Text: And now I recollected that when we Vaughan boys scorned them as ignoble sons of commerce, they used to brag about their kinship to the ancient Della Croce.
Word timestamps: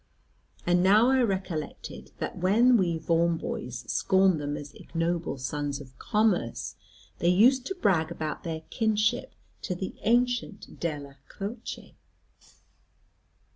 And 0.65 0.81
now 0.81 1.11
I 1.11 1.21
recollected 1.21 2.11
that 2.17 2.35
when 2.39 2.75
we 2.75 2.97
Vaughan 2.97 3.37
boys 3.37 3.85
scorned 3.87 4.41
them 4.41 4.57
as 4.57 4.73
ignoble 4.73 5.37
sons 5.37 5.79
of 5.79 5.95
commerce, 5.99 6.75
they 7.19 7.29
used 7.29 7.67
to 7.67 7.75
brag 7.75 8.09
about 8.11 8.41
their 8.41 8.61
kinship 8.71 9.35
to 9.61 9.75
the 9.75 9.93
ancient 10.01 10.79
Della 10.79 11.19
Croce. 11.29 11.93